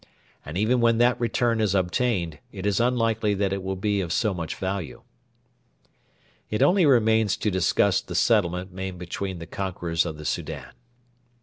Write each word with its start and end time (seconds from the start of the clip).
And 0.43 0.57
even 0.57 0.81
when 0.81 0.97
that 0.97 1.19
return 1.19 1.61
is 1.61 1.75
obtained, 1.75 2.39
it 2.51 2.65
is 2.65 2.79
unlikely 2.79 3.35
that 3.35 3.53
it 3.53 3.61
will 3.61 3.75
be 3.75 4.01
of 4.01 4.11
so 4.11 4.33
much 4.33 4.55
value. 4.55 5.03
It 6.49 6.63
only 6.63 6.87
remains 6.87 7.37
to 7.37 7.51
discuss 7.51 8.01
the 8.01 8.15
settlement 8.15 8.71
made 8.73 8.97
between 8.97 9.37
the 9.37 9.45
conquerors 9.45 10.07
of 10.07 10.17
the 10.17 10.25
Soudan. 10.25 10.71